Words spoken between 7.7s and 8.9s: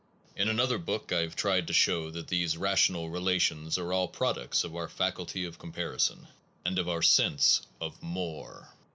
of more.